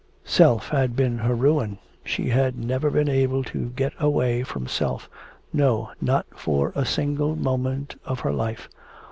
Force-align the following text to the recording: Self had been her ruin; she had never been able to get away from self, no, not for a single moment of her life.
Self 0.25 0.69
had 0.69 0.95
been 0.95 1.19
her 1.19 1.35
ruin; 1.35 1.77
she 2.03 2.29
had 2.29 2.57
never 2.57 2.89
been 2.89 3.07
able 3.07 3.43
to 3.43 3.69
get 3.75 3.93
away 3.99 4.41
from 4.41 4.65
self, 4.65 5.07
no, 5.53 5.91
not 6.01 6.25
for 6.35 6.71
a 6.75 6.85
single 6.87 7.35
moment 7.35 8.01
of 8.03 8.21
her 8.21 8.33
life. 8.33 8.67